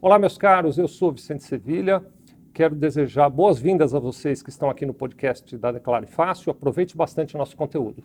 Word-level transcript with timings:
Olá, 0.00 0.16
meus 0.16 0.38
caros, 0.38 0.78
eu 0.78 0.86
sou 0.86 1.10
Vicente 1.10 1.42
Sevilha. 1.42 2.00
Quero 2.54 2.76
desejar 2.76 3.28
boas-vindas 3.28 3.92
a 3.92 3.98
vocês 3.98 4.40
que 4.40 4.48
estão 4.48 4.70
aqui 4.70 4.86
no 4.86 4.94
podcast 4.94 5.58
da 5.58 5.72
Declare 5.72 6.06
Fácil. 6.06 6.52
Aproveite 6.52 6.96
bastante 6.96 7.34
o 7.34 7.38
nosso 7.38 7.56
conteúdo. 7.56 8.04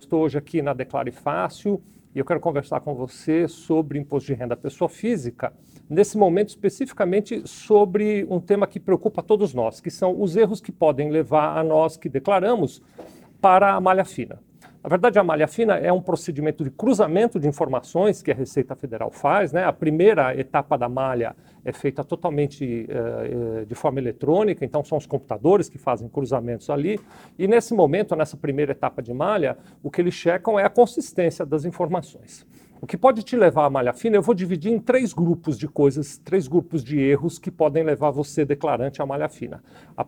Estou 0.00 0.24
hoje 0.24 0.36
aqui 0.36 0.60
na 0.60 0.74
Declare 0.74 1.12
Fácil 1.12 1.80
e 2.12 2.18
eu 2.18 2.24
quero 2.24 2.40
conversar 2.40 2.80
com 2.80 2.96
você 2.96 3.46
sobre 3.46 3.96
imposto 3.96 4.26
de 4.26 4.34
renda 4.34 4.56
pessoa 4.56 4.88
física, 4.88 5.52
nesse 5.88 6.18
momento 6.18 6.48
especificamente 6.48 7.46
sobre 7.46 8.26
um 8.28 8.40
tema 8.40 8.66
que 8.66 8.80
preocupa 8.80 9.22
todos 9.22 9.54
nós, 9.54 9.80
que 9.80 9.88
são 9.88 10.20
os 10.20 10.34
erros 10.34 10.60
que 10.60 10.72
podem 10.72 11.10
levar 11.10 11.56
a 11.56 11.62
nós 11.62 11.96
que 11.96 12.08
declaramos 12.08 12.82
para 13.40 13.74
a 13.74 13.80
malha 13.80 14.04
fina. 14.04 14.40
Na 14.82 14.88
verdade, 14.88 15.18
a 15.18 15.24
malha 15.24 15.46
fina 15.46 15.76
é 15.76 15.92
um 15.92 16.00
procedimento 16.00 16.64
de 16.64 16.70
cruzamento 16.70 17.38
de 17.38 17.46
informações 17.46 18.22
que 18.22 18.30
a 18.30 18.34
Receita 18.34 18.74
Federal 18.74 19.10
faz. 19.10 19.52
Né? 19.52 19.62
A 19.62 19.72
primeira 19.72 20.34
etapa 20.38 20.78
da 20.78 20.88
malha 20.88 21.36
é 21.62 21.70
feita 21.70 22.02
totalmente 22.02 22.88
uh, 22.88 23.66
de 23.66 23.74
forma 23.74 24.00
eletrônica, 24.00 24.64
então 24.64 24.82
são 24.82 24.96
os 24.96 25.04
computadores 25.04 25.68
que 25.68 25.76
fazem 25.76 26.08
cruzamentos 26.08 26.70
ali. 26.70 26.98
E 27.38 27.46
nesse 27.46 27.74
momento, 27.74 28.16
nessa 28.16 28.38
primeira 28.38 28.72
etapa 28.72 29.02
de 29.02 29.12
malha, 29.12 29.58
o 29.82 29.90
que 29.90 30.00
eles 30.00 30.14
checam 30.14 30.58
é 30.58 30.64
a 30.64 30.70
consistência 30.70 31.44
das 31.44 31.66
informações. 31.66 32.46
O 32.80 32.86
que 32.86 32.96
pode 32.96 33.22
te 33.22 33.36
levar 33.36 33.66
à 33.66 33.70
malha 33.70 33.92
fina, 33.92 34.16
eu 34.16 34.22
vou 34.22 34.34
dividir 34.34 34.72
em 34.72 34.78
três 34.78 35.12
grupos 35.12 35.58
de 35.58 35.68
coisas, 35.68 36.16
três 36.16 36.48
grupos 36.48 36.82
de 36.82 36.98
erros 36.98 37.38
que 37.38 37.50
podem 37.50 37.82
levar 37.82 38.10
você, 38.10 38.42
declarante, 38.46 39.02
à 39.02 39.06
malha 39.06 39.28
fina. 39.28 39.62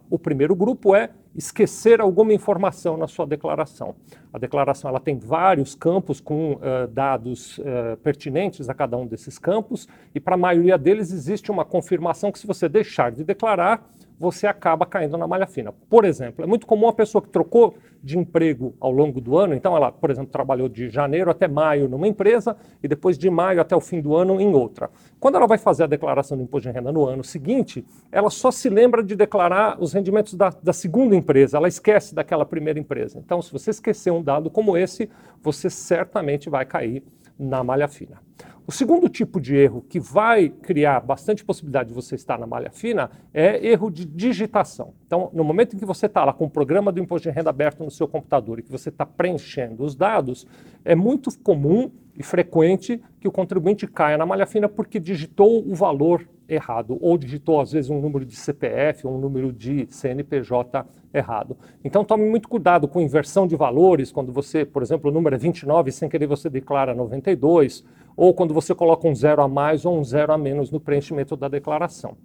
o 0.09 0.19
primeiro 0.19 0.57
grupo 0.57 0.97
é 0.97 1.11
esquecer 1.35 2.01
alguma 2.01 2.33
informação 2.33 2.97
na 2.97 3.07
sua 3.07 3.27
declaração. 3.27 3.95
A 4.33 4.39
declaração 4.39 4.89
ela 4.89 5.01
tem 5.01 5.19
vários 5.19 5.75
campos 5.75 6.21
com 6.21 6.55
uh, 6.55 6.87
dados 6.89 7.59
uh, 7.59 7.97
pertinentes 8.03 8.69
a 8.69 8.75
cada 8.75 8.97
um 8.97 9.07
desses 9.07 9.39
campos, 9.39 9.89
e 10.15 10.21
para 10.21 10.35
a 10.35 10.39
maioria 10.39 10.79
deles 10.79 11.13
existe 11.13 11.51
uma 11.51 11.65
confirmação 11.65 12.31
que 12.31 12.39
se 12.39 12.47
você 12.47 12.69
deixar 12.69 13.11
de 13.11 13.25
declarar, 13.25 13.87
você 14.23 14.47
acaba 14.47 14.87
caindo 14.87 15.19
na 15.19 15.27
malha 15.27 15.49
fina. 15.49 15.73
Por 15.91 16.05
exemplo, 16.05 16.45
é 16.45 16.47
muito 16.47 16.65
comum 16.65 16.87
a 16.87 16.93
pessoa 16.93 17.21
que 17.21 17.29
trocou 17.29 17.75
de 18.01 18.17
emprego 18.17 18.73
ao 18.79 18.93
longo 18.93 19.21
do 19.21 19.37
ano, 19.37 19.53
então 19.53 19.77
ela, 19.77 19.91
por 19.91 20.11
exemplo, 20.11 20.31
trabalhou 20.31 20.69
de 20.69 20.89
janeiro 20.89 21.29
até 21.29 21.49
maio 21.49 21.89
numa 21.89 22.07
empresa 22.07 22.57
e 22.81 22.87
depois 22.87 23.19
de 23.19 23.29
maio 23.29 23.61
até 23.61 23.75
o 23.75 23.81
fim 23.81 24.01
do 24.01 24.15
ano 24.15 24.41
em 24.41 24.55
outra. 24.55 24.91
Quando 25.19 25.37
ela 25.37 25.47
vai 25.49 25.59
fazer 25.59 25.85
a 25.85 25.87
declaração 25.89 26.37
do 26.37 26.45
imposto 26.45 26.69
de 26.69 26.75
renda 26.75 26.93
no 26.93 27.05
ano 27.05 27.25
seguinte, 27.25 27.85
ela 28.13 28.31
só 28.31 28.53
se 28.53 28.69
lembra 28.69 29.03
de 29.03 29.17
declarar 29.17 29.77
os 29.81 29.93
rendimentos 29.93 30.35
da, 30.35 30.51
da 30.51 30.73
segunda 30.73 31.17
empresa, 31.23 31.57
ela 31.57 31.69
esquece 31.69 32.15
daquela 32.15 32.45
primeira 32.45 32.79
empresa. 32.79 33.19
Então, 33.19 33.41
se 33.41 33.51
você 33.51 33.71
esquecer 33.71 34.11
um 34.11 34.23
dado 34.23 34.51
como 34.51 34.77
esse, 34.77 35.09
você 35.43 35.71
certamente 35.71 36.51
vai 36.51 36.67
cair 36.67 37.03
na 37.39 37.65
malha 37.65 37.89
fina. 37.89 38.21
O 38.65 38.71
segundo 38.71 39.09
tipo 39.09 39.41
de 39.41 39.57
erro 39.57 39.85
que 39.89 39.99
vai 39.99 40.49
criar 40.49 41.01
bastante 41.01 41.45
possibilidade 41.45 41.89
de 41.89 41.95
você 41.95 42.15
estar 42.15 42.39
na 42.39 42.47
malha 42.47 42.71
fina 42.71 43.11
é 43.35 43.67
erro 43.67 43.91
de 43.91 44.05
digitação. 44.05 44.95
Então, 45.05 45.31
no 45.33 45.43
momento 45.43 45.75
em 45.75 45.79
que 45.79 45.85
você 45.85 46.07
está 46.07 46.25
lá 46.25 46.33
com 46.33 46.45
o 46.45 46.51
programa 46.51 46.93
do 46.93 47.01
imposto 47.01 47.29
de 47.29 47.35
renda 47.35 47.51
aberto 47.51 47.83
no 47.83 47.91
seu 47.91 48.07
computador 48.07 48.61
e 48.61 48.63
que 48.63 48.71
você 48.71 48.89
está 48.89 49.05
preenchendo 49.05 49.83
os 49.83 49.97
dados, 49.97 50.47
é 50.85 50.95
muito 50.95 51.37
comum 51.41 51.91
e 52.17 52.23
frequente 52.23 53.03
que 53.19 53.27
o 53.27 53.33
contribuinte 53.33 53.87
caia 53.89 54.17
na 54.17 54.25
malha 54.25 54.47
fina 54.47 54.69
porque 54.69 55.01
digitou 55.01 55.67
o 55.69 55.75
valor 55.75 56.29
errado, 56.49 56.99
ou 57.01 57.17
digitou 57.17 57.61
às 57.61 57.73
vezes 57.73 57.91
um 57.91 58.01
número 58.01 58.25
de 58.25 58.37
CPF 58.37 59.07
ou 59.07 59.15
um 59.15 59.19
número 59.19 59.53
de 59.53 59.87
CNPJ 59.89 60.87
errado. 61.13 61.57
Então 61.85 62.05
tome 62.05 62.29
muito 62.29 62.49
cuidado 62.49 62.89
com 62.89 63.01
inversão 63.01 63.47
de 63.47 63.57
valores, 63.57 64.11
quando 64.13 64.33
você, 64.33 64.65
por 64.65 64.83
exemplo, 64.83 65.11
o 65.11 65.15
número 65.15 65.37
é 65.37 65.39
29 65.39 65.91
sem 65.93 66.09
querer 66.09 66.27
você 66.27 66.49
declara 66.49 66.95
92, 66.95 67.85
ou 68.17 68.35
quando 68.35 68.53
você 68.53 68.75
coloca 68.75 69.09
um 69.09 69.15
zero 69.15 69.43
a 69.43 69.49
mais 69.49 69.85
ou 69.85 69.99
um 69.99 70.05
zero 70.05 70.33
a 70.33 70.39
menos 70.39 70.71
no 70.71 70.81
preenchimento 70.81 71.37
da 71.37 71.49
declaração. 71.49 72.17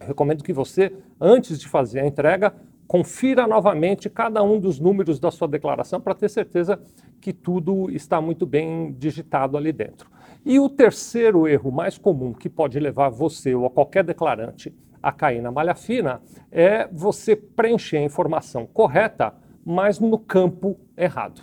Eu 0.00 0.08
recomendo 0.08 0.42
que 0.42 0.52
você, 0.52 0.92
antes 1.20 1.58
de 1.58 1.68
fazer 1.68 2.00
a 2.00 2.06
entrega, 2.06 2.52
confira 2.86 3.46
novamente 3.46 4.10
cada 4.10 4.42
um 4.42 4.60
dos 4.60 4.78
números 4.78 5.18
da 5.18 5.30
sua 5.30 5.48
declaração 5.48 6.00
para 6.00 6.14
ter 6.14 6.28
certeza 6.28 6.78
que 7.20 7.32
tudo 7.32 7.90
está 7.90 8.20
muito 8.20 8.44
bem 8.44 8.92
digitado 8.98 9.56
ali 9.56 9.72
dentro. 9.72 10.11
E 10.44 10.58
o 10.58 10.68
terceiro 10.68 11.46
erro 11.46 11.70
mais 11.70 11.96
comum 11.96 12.32
que 12.32 12.48
pode 12.48 12.78
levar 12.80 13.08
você 13.10 13.54
ou 13.54 13.64
a 13.64 13.70
qualquer 13.70 14.02
declarante 14.02 14.74
a 15.00 15.12
cair 15.12 15.40
na 15.40 15.52
malha 15.52 15.74
fina 15.74 16.20
é 16.50 16.88
você 16.90 17.36
preencher 17.36 17.98
a 17.98 18.02
informação 18.02 18.66
correta, 18.66 19.34
mas 19.64 20.00
no 20.00 20.18
campo 20.18 20.76
errado. 20.96 21.42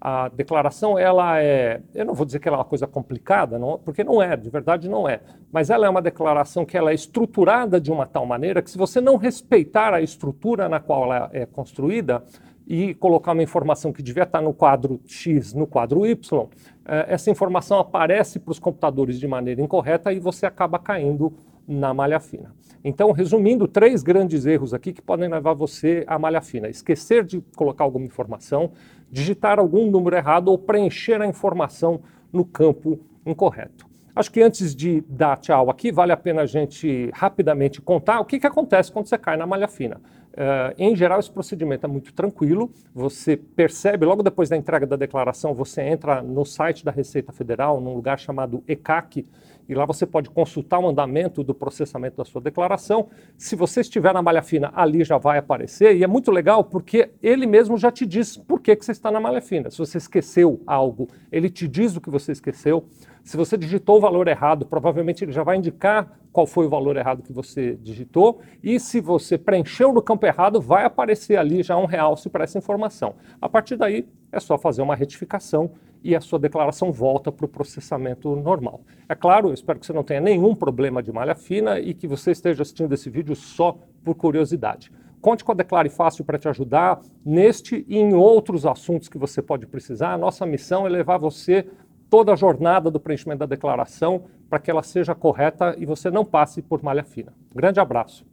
A 0.00 0.28
declaração 0.28 0.98
ela 0.98 1.40
é, 1.40 1.80
eu 1.94 2.04
não 2.04 2.14
vou 2.14 2.26
dizer 2.26 2.38
que 2.38 2.46
ela 2.48 2.58
é 2.58 2.60
uma 2.60 2.64
coisa 2.64 2.86
complicada, 2.86 3.58
não, 3.58 3.78
porque 3.78 4.04
não 4.04 4.20
é, 4.22 4.36
de 4.36 4.50
verdade 4.50 4.88
não 4.88 5.08
é, 5.08 5.20
mas 5.50 5.70
ela 5.70 5.86
é 5.86 5.88
uma 5.88 6.02
declaração 6.02 6.64
que 6.64 6.76
ela 6.76 6.90
é 6.90 6.94
estruturada 6.94 7.80
de 7.80 7.90
uma 7.90 8.06
tal 8.06 8.26
maneira 8.26 8.60
que 8.60 8.70
se 8.70 8.76
você 8.76 9.00
não 9.00 9.16
respeitar 9.16 9.94
a 9.94 10.02
estrutura 10.02 10.68
na 10.68 10.78
qual 10.78 11.04
ela 11.04 11.30
é 11.32 11.46
construída 11.46 12.22
e 12.66 12.94
colocar 12.94 13.32
uma 13.32 13.42
informação 13.42 13.92
que 13.92 14.02
devia 14.02 14.22
estar 14.22 14.40
no 14.40 14.54
quadro 14.54 15.00
X, 15.06 15.52
no 15.52 15.66
quadro 15.66 16.06
Y, 16.06 16.48
eh, 16.86 17.06
essa 17.08 17.30
informação 17.30 17.78
aparece 17.78 18.38
para 18.38 18.52
os 18.52 18.58
computadores 18.58 19.20
de 19.20 19.28
maneira 19.28 19.60
incorreta 19.60 20.12
e 20.12 20.18
você 20.18 20.46
acaba 20.46 20.78
caindo 20.78 21.32
na 21.66 21.92
malha 21.92 22.20
fina. 22.20 22.54
Então, 22.82 23.10
resumindo, 23.12 23.66
três 23.66 24.02
grandes 24.02 24.44
erros 24.44 24.74
aqui 24.74 24.92
que 24.92 25.00
podem 25.00 25.28
levar 25.28 25.54
você 25.54 26.04
à 26.06 26.18
malha 26.18 26.40
fina: 26.40 26.68
esquecer 26.68 27.24
de 27.24 27.42
colocar 27.56 27.84
alguma 27.84 28.04
informação, 28.04 28.72
digitar 29.10 29.58
algum 29.58 29.90
número 29.90 30.16
errado 30.16 30.48
ou 30.48 30.58
preencher 30.58 31.20
a 31.20 31.26
informação 31.26 32.00
no 32.32 32.44
campo 32.44 33.00
incorreto. 33.24 33.86
Acho 34.14 34.30
que 34.30 34.40
antes 34.40 34.76
de 34.76 35.00
dar 35.08 35.36
tchau 35.38 35.68
aqui, 35.68 35.90
vale 35.90 36.12
a 36.12 36.16
pena 36.16 36.42
a 36.42 36.46
gente 36.46 37.10
rapidamente 37.12 37.80
contar 37.80 38.20
o 38.20 38.24
que, 38.24 38.38
que 38.38 38.46
acontece 38.46 38.92
quando 38.92 39.08
você 39.08 39.18
cai 39.18 39.36
na 39.36 39.44
malha 39.44 39.66
fina. 39.66 40.00
Uh, 40.34 40.74
em 40.76 40.96
geral, 40.96 41.20
esse 41.20 41.30
procedimento 41.30 41.86
é 41.86 41.88
muito 41.88 42.12
tranquilo. 42.12 42.72
Você 42.92 43.36
percebe, 43.36 44.04
logo 44.04 44.20
depois 44.20 44.48
da 44.48 44.56
entrega 44.56 44.84
da 44.84 44.96
declaração, 44.96 45.54
você 45.54 45.82
entra 45.82 46.20
no 46.22 46.44
site 46.44 46.84
da 46.84 46.90
Receita 46.90 47.32
Federal, 47.32 47.80
num 47.80 47.94
lugar 47.94 48.18
chamado 48.18 48.62
ECAC, 48.66 49.24
e 49.68 49.74
lá 49.74 49.86
você 49.86 50.04
pode 50.04 50.28
consultar 50.28 50.80
o 50.80 50.88
andamento 50.88 51.42
do 51.42 51.54
processamento 51.54 52.16
da 52.16 52.24
sua 52.24 52.40
declaração. 52.40 53.08
Se 53.38 53.54
você 53.54 53.80
estiver 53.80 54.12
na 54.12 54.20
malha 54.20 54.42
fina, 54.42 54.72
ali 54.74 55.04
já 55.04 55.18
vai 55.18 55.38
aparecer, 55.38 55.96
e 55.96 56.02
é 56.02 56.06
muito 56.06 56.32
legal 56.32 56.64
porque 56.64 57.10
ele 57.22 57.46
mesmo 57.46 57.78
já 57.78 57.90
te 57.90 58.04
diz 58.04 58.36
por 58.36 58.60
que, 58.60 58.74
que 58.74 58.84
você 58.84 58.92
está 58.92 59.12
na 59.12 59.20
malha 59.20 59.40
fina. 59.40 59.70
Se 59.70 59.78
você 59.78 59.98
esqueceu 59.98 60.60
algo, 60.66 61.08
ele 61.30 61.48
te 61.48 61.68
diz 61.68 61.96
o 61.96 62.00
que 62.00 62.10
você 62.10 62.32
esqueceu. 62.32 62.84
Se 63.24 63.38
você 63.38 63.56
digitou 63.56 63.96
o 63.96 64.00
valor 64.00 64.28
errado, 64.28 64.66
provavelmente 64.66 65.24
ele 65.24 65.32
já 65.32 65.42
vai 65.42 65.56
indicar 65.56 66.20
qual 66.30 66.46
foi 66.46 66.66
o 66.66 66.68
valor 66.68 66.94
errado 66.94 67.22
que 67.22 67.32
você 67.32 67.74
digitou. 67.76 68.40
E 68.62 68.78
se 68.78 69.00
você 69.00 69.38
preencheu 69.38 69.94
no 69.94 70.02
campo 70.02 70.26
errado, 70.26 70.60
vai 70.60 70.84
aparecer 70.84 71.38
ali 71.38 71.62
já 71.62 71.74
um 71.74 71.86
realce 71.86 72.28
para 72.28 72.44
essa 72.44 72.58
informação. 72.58 73.14
A 73.40 73.48
partir 73.48 73.76
daí, 73.76 74.06
é 74.30 74.38
só 74.38 74.58
fazer 74.58 74.82
uma 74.82 74.94
retificação 74.94 75.70
e 76.02 76.14
a 76.14 76.20
sua 76.20 76.38
declaração 76.38 76.92
volta 76.92 77.32
para 77.32 77.46
o 77.46 77.48
processamento 77.48 78.36
normal. 78.36 78.82
É 79.08 79.14
claro, 79.14 79.48
eu 79.48 79.54
espero 79.54 79.80
que 79.80 79.86
você 79.86 79.94
não 79.94 80.04
tenha 80.04 80.20
nenhum 80.20 80.54
problema 80.54 81.02
de 81.02 81.10
malha 81.10 81.34
fina 81.34 81.80
e 81.80 81.94
que 81.94 82.06
você 82.06 82.30
esteja 82.30 82.60
assistindo 82.60 82.92
esse 82.92 83.08
vídeo 83.08 83.34
só 83.34 83.78
por 84.04 84.14
curiosidade. 84.14 84.92
Conte 85.24 85.42
com 85.42 85.52
a 85.52 85.54
Declare 85.54 85.88
Fácil 85.88 86.22
para 86.22 86.38
te 86.38 86.46
ajudar 86.50 87.00
neste 87.24 87.82
e 87.88 87.96
em 87.96 88.12
outros 88.12 88.66
assuntos 88.66 89.08
que 89.08 89.16
você 89.16 89.40
pode 89.40 89.66
precisar. 89.66 90.12
A 90.12 90.18
nossa 90.18 90.44
missão 90.44 90.86
é 90.86 90.90
levar 90.90 91.16
você 91.16 91.66
toda 92.10 92.32
a 92.32 92.36
jornada 92.36 92.90
do 92.90 93.00
preenchimento 93.00 93.40
da 93.40 93.46
declaração 93.46 94.24
para 94.48 94.58
que 94.58 94.70
ela 94.70 94.82
seja 94.82 95.14
correta 95.14 95.74
e 95.78 95.86
você 95.86 96.10
não 96.10 96.24
passe 96.24 96.62
por 96.62 96.82
malha 96.82 97.04
fina. 97.04 97.32
grande 97.54 97.80
abraço. 97.80 98.24